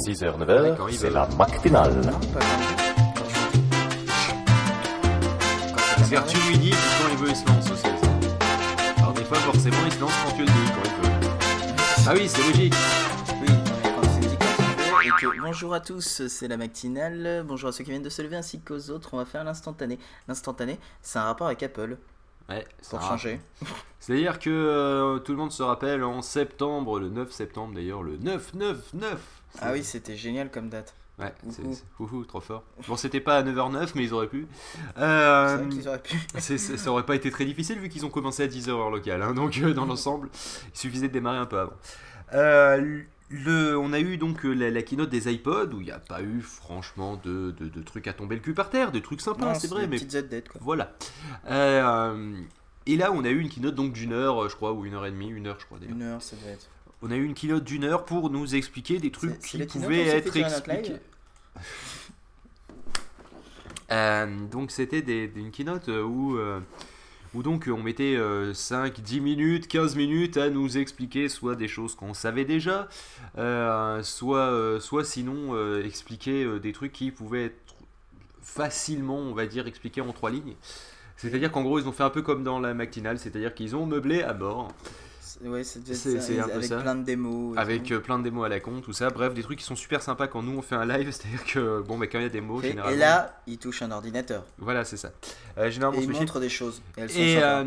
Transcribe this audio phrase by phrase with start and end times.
[0.00, 2.00] 6h, 9h, c'est la matinale.
[5.98, 7.86] C'est-à-dire, tu lui dis, quand il veut, il se lance aussi.
[8.96, 11.28] Alors, des fois, forcément, il se lance quand tu le dis, quand il veut.
[12.08, 12.74] Ah oui, c'est logique.
[13.42, 16.48] Oui, non, mais quand c'est dit quand il veut, et que bonjour à tous, c'est
[16.48, 17.44] la matinale.
[17.46, 19.10] Bonjour à ceux qui viennent de se lever ainsi qu'aux autres.
[19.12, 19.98] On va faire l'instantané.
[20.28, 21.98] L'instantané, c'est un rapport avec Apple
[22.48, 23.38] Ouais, ça pour changer.
[24.00, 28.16] C'est-à-dire que euh, tout le monde se rappelle en septembre, le 9 septembre d'ailleurs, le
[28.16, 29.18] 9-9-9.
[29.60, 30.94] Ah oui, c'était génial comme date.
[31.18, 32.22] Ouais, c'est Ouhou.
[32.22, 32.62] c'est- trop fort.
[32.88, 34.46] Bon, c'était pas à 9h09, mais ils auraient pu.
[34.96, 36.16] C'est Euh, vrai qu'ils auraient pu.
[36.38, 38.90] c'est- c'est- ça aurait pas été très difficile vu qu'ils ont commencé à 10h heure
[38.90, 39.20] locale.
[39.22, 40.30] hein, donc, euh, dans l'ensemble,
[40.72, 41.74] il suffisait de démarrer un peu avant.
[42.32, 45.90] Euh, le, on a eu donc euh, la, la keynote des iPods où il n'y
[45.92, 49.02] a pas eu franchement de, de- de trucs à tomber le cul par terre, des
[49.02, 50.60] trucs sympas, c'est vrai, mais ZD quoi.
[50.64, 50.92] voilà.
[52.86, 55.04] Et là, on a eu une keynote donc d'une heure, je crois, ou une heure
[55.06, 55.94] et demie, une heure, je crois d'ailleurs.
[55.94, 56.66] Une heure, ça devait être.
[57.02, 60.32] On a eu une keynote d'une heure pour nous expliquer des trucs qui pouvaient être
[60.80, 60.96] expliqués.
[63.92, 66.60] Euh, donc c'était des, des- une keynote euh, où, euh,
[67.34, 68.16] où donc on mettait
[68.54, 72.88] 5, 10 minutes, 15 minutes à nous expliquer soit des choses qu'on savait déjà,
[73.36, 77.74] euh, soit, euh, soit sinon euh, expliquer euh, des trucs qui pouvaient être
[78.42, 80.54] facilement, on va dire, expliqués en trois lignes.
[81.16, 83.86] C'est-à-dire qu'en gros, ils ont fait un peu comme dans la matinale, c'est-à-dire qu'ils ont
[83.86, 84.72] meublé à mort.
[85.38, 86.76] C'est- Ouais, C'est- un peu avec ça.
[86.78, 87.56] plein de démos.
[87.58, 89.10] Avec euh, plein de démos à la con, tout ça.
[89.10, 91.10] Bref, des trucs qui sont super sympas quand nous on fait un live.
[91.12, 92.94] C'est-à-dire que, bon, bah, quand il y a des mots, généralement.
[92.96, 94.44] et là, il touche un ordinateur.
[94.58, 95.10] Voilà, c'est ça.
[95.58, 96.80] Euh, généralement, Et il montre des choses.
[96.96, 97.46] Et elles sont et, sympas.
[97.60, 97.64] euh,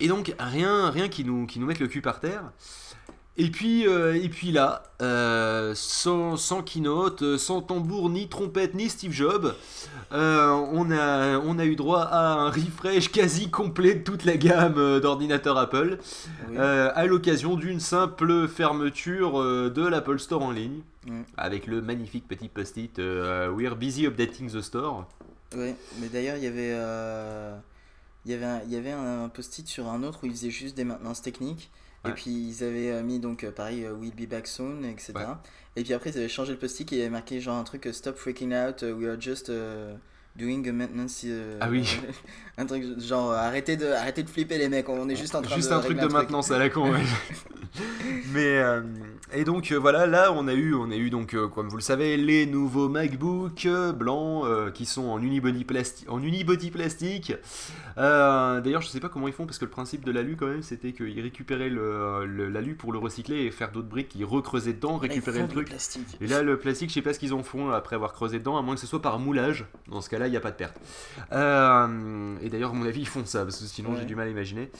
[0.00, 2.42] et donc rien, rien qui nous, qui nous mette le cul par terre.
[3.36, 8.74] Et puis, euh, et puis là, euh, sans, sans keynote, euh, sans tambour, ni trompette,
[8.74, 9.54] ni Steve Jobs,
[10.12, 14.36] euh, on, a, on a eu droit à un refresh quasi complet de toute la
[14.36, 15.98] gamme d'ordinateurs Apple,
[16.48, 16.56] Oui.
[16.58, 21.20] à l'occasion d'une simple fermeture de l'Apple Store en ligne, Mm.
[21.36, 25.04] avec le magnifique petit post-it We're busy updating the store.
[25.54, 26.72] Ouais, mais d'ailleurs, il y avait,
[28.24, 30.50] il y avait, un, il y avait un, post-it sur un autre où ils faisaient
[30.50, 31.70] juste des maintenances techniques.
[32.06, 35.12] Et puis ils avaient euh, mis donc euh, pareil, euh, We'll be back soon, etc.
[35.16, 35.24] Ouais.
[35.76, 37.64] Et puis après, ils avaient changé le post-it et il y avait marqué genre un
[37.64, 39.96] truc Stop freaking out, uh, we are just uh,
[40.36, 41.24] doing a maintenance.
[41.62, 41.88] Ah oui.
[42.58, 45.56] un truc genre arrêtez de, arrêtez de flipper les mecs, on est juste en train
[45.56, 45.74] Juste de.
[45.74, 46.92] un truc de maintenance à la con.
[46.92, 47.00] ouais.
[48.32, 48.82] Mais euh,
[49.32, 51.76] et donc euh, voilà, là on a eu, on a eu donc euh, comme vous
[51.76, 57.32] le savez les nouveaux MacBook blancs qui sont en unibody plastique, en unibody plastique.
[57.96, 60.62] D'ailleurs je sais pas comment ils font parce que le principe de l'alu quand même
[60.62, 65.42] c'était qu'ils récupéraient l'alu pour le recycler et faire d'autres briques, ils recreusaient dedans, récupéraient
[65.42, 65.68] le truc.
[65.68, 66.16] plastique.
[66.20, 68.56] Et là, le plastique, je sais pas ce qu'ils en font après avoir creusé dedans,
[68.56, 69.66] à moins que ce soit par moulage.
[69.88, 70.76] Dans ce cas-là, il n'y a pas de perte.
[71.30, 73.96] Et d'ailleurs, à mon avis, ils font ça, parce que sinon, Ouais.
[74.00, 74.70] j'ai du mal à imaginer.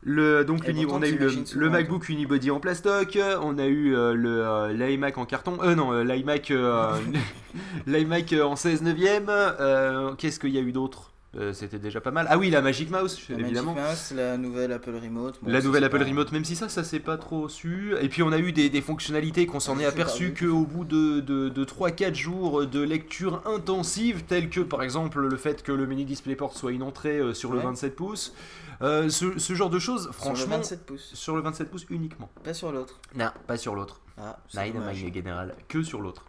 [0.00, 1.70] Le, donc, on a eu le.
[1.70, 5.92] MacBook Unibody en plastoc, on a eu euh, le euh, l'iMac en carton, euh non,
[5.92, 6.96] euh, l'iMac euh,
[7.86, 9.26] l'iMac en 16 neuvième.
[9.28, 11.12] euh, Qu'est-ce qu'il y a eu d'autre?
[11.36, 12.26] Euh, C'était déjà pas mal.
[12.30, 13.74] Ah oui, la Magic Mouse, La évidemment.
[13.74, 15.38] Magic Mouse, la nouvelle Apple Remote.
[15.42, 17.94] bon, La nouvelle Apple pas- Remote, même si ça, ça s'est pas trop su.
[18.00, 20.86] Et puis on a eu des, des fonctionnalités qu'on s'en est C'est aperçu qu'au bout
[20.86, 25.70] de, de, de 3-4 jours de lecture intensive, telles que par exemple le fait que
[25.70, 27.64] le mini DisplayPort soit une entrée euh, sur le Ouais.
[27.64, 28.32] 27 pouces.
[28.80, 31.84] Euh, ce, ce genre de choses, Sur le franchement, 27 pouces, sur le 27 pouces
[31.90, 32.30] uniquement.
[32.42, 32.98] pas sur l'autre.
[33.14, 34.00] Non, pas sur l'autre.
[34.16, 34.64] Ah, c'est
[34.96, 36.24] Général, que sur l'autre.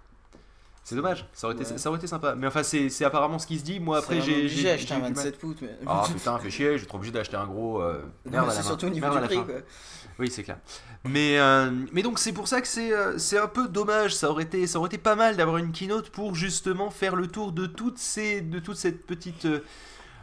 [0.90, 1.78] C'est dommage, ça aurait, été, Ouais.
[1.78, 2.34] ça aurait été sympa.
[2.36, 3.80] Mais enfin, c'est apparemment ce qui se dit.
[3.80, 4.48] Moi, après, j'ai.
[4.50, 5.14] j'ai- j'ai un eu du mal.
[5.14, 5.58] 27 pouces.
[5.62, 5.70] Mais...
[5.86, 7.80] Ah putain, fais chier, je vais être obligé d'acheter un gros.
[7.82, 9.36] euh, merde c'est surtout au niveau Merde du prix.
[9.46, 9.54] Quoi.
[10.18, 10.58] Oui, c'est clair.
[11.06, 14.16] Mais, euh, mais donc c'est pour ça que c'est euh, c'est un peu dommage.
[14.16, 17.28] Ça aurait été, ça aurait été pas mal d'avoir une keynote pour justement faire le
[17.28, 19.60] tour de toutes ces, de toute cette petite, euh,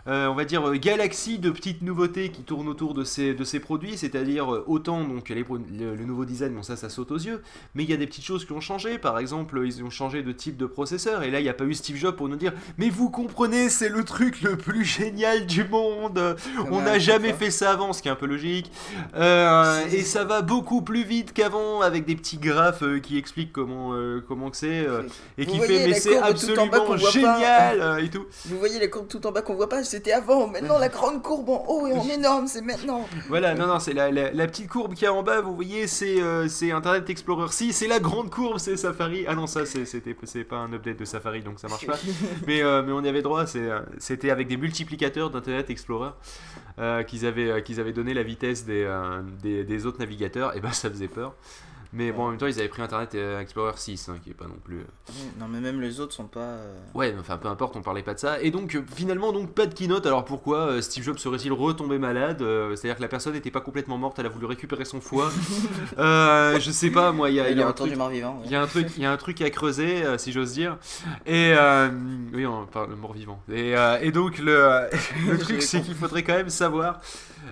[0.07, 3.61] on va dire euh, galaxie de petites nouveautés qui tournent autour de ces, de ces
[3.61, 3.97] produits.
[3.97, 7.43] C'est-à-dire euh, autant donc les le, le nouveau design, bon ça, ça saute aux yeux.
[7.75, 8.99] Mais il y a des petites choses qui ont changé.
[8.99, 11.23] Par exemple, ils ont changé de type de processeur.
[11.23, 13.69] Et là, il n'y a pas eu Steve Jobs pour nous dire, mais vous comprenez,
[13.69, 16.37] c'est le truc le plus génial du monde.
[16.71, 18.71] On n'a jamais fait ça avant, ce qui est un peu logique.
[19.15, 23.53] Euh, et ça va beaucoup plus vite qu'avant avec des petits graphes euh, qui expliquent
[23.53, 25.03] comment euh, comment que c'est euh,
[25.39, 28.27] et Vous qui fait mais c'est absolument génial euh, et tout.
[28.47, 30.47] Vous voyez les courbes tout en bas qu'on voit pas, c'était avant.
[30.47, 33.09] Maintenant, la grande courbe en haut et en énorme, c'est maintenant.
[33.29, 35.87] Voilà, non non, c'est la, la, la petite courbe qui est en bas, vous voyez,
[35.87, 39.25] c'est euh, Internet Explorer 6, c'est la grande courbe, c'est Safari.
[39.27, 41.99] Ah non, ça c'est pas un update de Safari donc ça marche pas.
[42.47, 46.11] mais, euh, mais on y avait droit, euh, c'était avec des multiplicateurs d'Internet Explorer
[46.79, 48.87] euh, qu'ils avaient, qu'ils avaient donné la vitesse des,
[49.43, 51.35] des, des autres navigateurs, et ben ça faisait peur.
[51.93, 54.47] Mais bon, en même temps, ils avaient pris Internet Explorer 6, hein, qui est pas
[54.47, 54.79] non plus.
[55.09, 56.41] Oui, Non, mais même les autres sont pas.
[56.41, 58.41] euh, Ouais, enfin peu importe, on parlait pas de ça.
[58.43, 60.05] Et donc euh, finalement donc pas de keynote.
[60.07, 63.61] Alors pourquoi euh, Steve Jobs serait-il retombé malade Euh, C'est-à-dire que la personne n'était pas
[63.61, 65.31] complètement morte, elle a voulu récupérer son foie.
[65.99, 67.97] Euh, je sais pas, moi, il y a, y un truc.
[67.97, 68.41] mort-vivant.
[68.45, 70.53] Il y a un truc, il y a un truc à creuser, euh, si j'ose
[70.53, 70.77] dire.
[71.25, 71.89] Et euh,
[72.35, 73.41] oui, on parle le mort-vivant.
[73.51, 74.89] Et, euh, et donc le,
[75.29, 77.01] le truc, c'est qu'il faudrait quand même savoir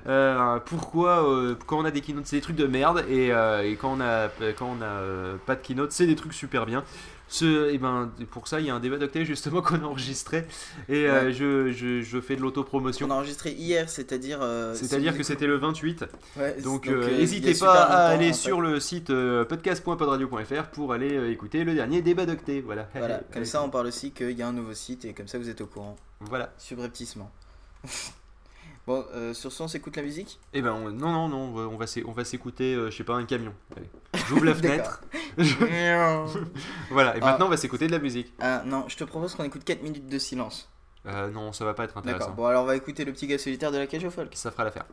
[0.06, 3.62] euh, pourquoi euh, quand on a des keynotes, c'est des trucs de merde, et, euh,
[3.62, 6.84] et quand on a quand on a pas de keynote, c'est des trucs super bien.
[7.26, 10.46] Ce, et ben pour ça, il y a un débat d'octet justement qu'on a enregistré,
[10.90, 11.32] et Ouais.
[11.32, 13.10] je, je, je fais de On l'autopromotion.
[13.10, 14.40] a enregistré hier, c'est-à-dire.
[14.74, 16.04] C'est-à-dire que c'était le 28.
[16.36, 18.34] Ouais, Donc n'hésitez pas à aller en fait.
[18.34, 19.10] sur le site
[19.48, 22.60] podcast.podradio.fr pour aller écouter le dernier débat d'octet.
[22.60, 22.88] Voilà.
[22.94, 23.44] Voilà, Allez, comme allez.
[23.46, 25.60] ça on parle aussi qu'il y a un nouveau site et comme ça vous êtes
[25.62, 25.96] au courant.
[26.20, 26.52] Voilà.
[26.58, 27.30] Subrepticement.
[28.86, 30.38] Bon, euh, sur ce, on s'écoute la musique?
[30.52, 31.76] Et ben on- non non non, on va- on
[32.24, 33.52] s'écouter euh, je sais pas un camion.
[34.28, 35.00] J'ouvre la D'accord.
[35.36, 36.38] fenêtre.
[36.90, 37.26] voilà, et Ah.
[37.26, 38.32] maintenant on va s'écouter de la musique.
[38.40, 40.68] Ah non, je te propose qu'on écoute 4 minutes de silence.
[41.06, 42.30] Euh, non, ça va pas être D'accord, intéressant.
[42.34, 44.30] bon alors on va écouter le petit gars solitaire de la cage au folk.
[44.34, 44.86] Ça fera l'affaire.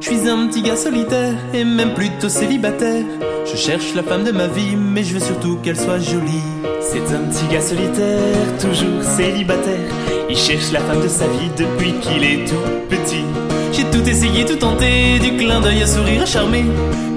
[0.00, 3.04] Je suis un petit gars solitaire et même plutôt célibataire.
[3.44, 6.42] Je cherche la femme de ma vie, mais je veux surtout qu'elle soit jolie.
[6.80, 9.90] C'est un petit gars solitaire, toujours célibataire.
[10.30, 12.54] Il cherche la femme de sa vie depuis qu'il est tout
[12.88, 13.24] petit.
[13.72, 16.64] J'ai tout essayé, tout tenté, du clin d'œil à sourire à charmer.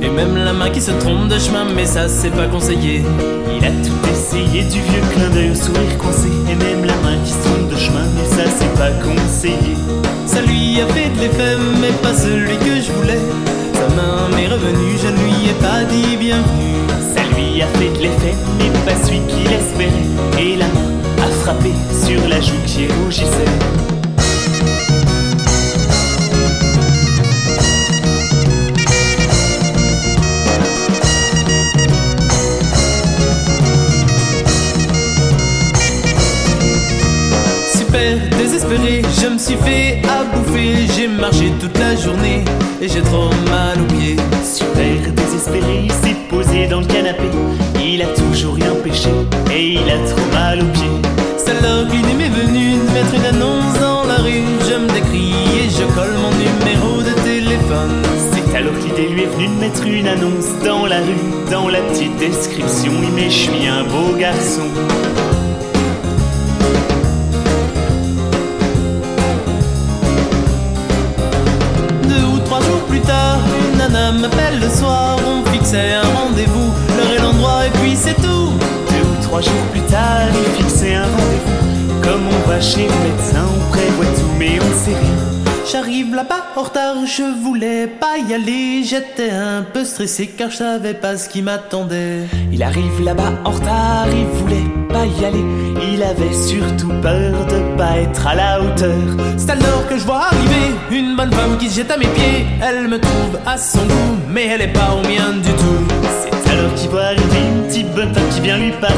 [0.02, 3.04] Et même la main qui se trompe de chemin, mais ça c'est pas conseillé.
[3.58, 6.28] Il a tout essayé, du vieux clin d'œil au sourire coincé.
[6.50, 9.76] Et même la main qui se trompe de chemin, mais ça c'est pas conseillé.
[10.26, 13.22] Ça lui a fait de l'effet, mais pas celui que je voulais.
[13.74, 15.75] Sa main m'est revenue, je ne lui ai pas
[37.96, 40.86] Super désespéré, je me suis fait à bouffer.
[40.98, 42.44] J'ai marché toute la journée
[42.82, 44.18] et j'ai trop mal aux pieds.
[44.44, 47.24] Super désespéré, il s'est posé dans le canapé.
[47.82, 49.08] Il a toujours rien pêché
[49.50, 50.92] et il a trop mal aux pieds.
[51.38, 54.44] C'est alors que l'idée m'est venue de mettre une annonce dans la rue.
[54.70, 58.04] Je me décris et je colle mon numéro de téléphone.
[58.34, 61.50] C'est alors que l'idée lui est venue de mettre une annonce dans la rue.
[61.50, 64.68] Dans la petite description, il met je suis un beau garçon.
[79.36, 82.02] Trois jours plus tard, il fixait un rendez-vous.
[82.02, 85.54] Comme on va chez le médecin, on prévoit tout, mais on sait rien.
[85.70, 88.84] J'arrive là-bas en retard, je voulais pas y aller.
[88.86, 92.22] J'étais un peu stressé car je savais pas ce qui m'attendait.
[92.54, 95.44] Il arrive là-bas en retard, il voulait pas y aller.
[95.92, 99.04] Il avait surtout peur de pas être à la hauteur.
[99.36, 102.46] C'est alors que je vois arriver une bonne femme qui se jette à mes pieds.
[102.62, 105.96] Elle me trouve à son goût, mais elle est pas au mien du tout.
[106.58, 108.96] Alors qu'il voit arriver une petite bonne femme qui vient lui parler.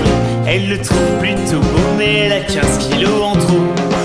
[0.47, 3.61] Elle le trouve plutôt beau, mais elle a 15 kilos en trop.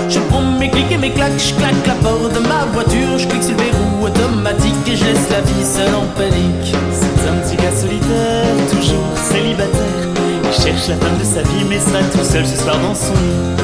[0.09, 3.27] Je prends mes clics et mes claques, je claque la porte de ma voiture, je
[3.27, 6.75] clique sur le verrou automatique et je laisse la vie seule en panique.
[6.91, 10.03] C'est un petit gars solitaire, toujours célibataire.
[10.45, 13.13] Il cherche la femme de sa vie, mais sera tout seul ce soir dans son
[13.13, 13.62] lit.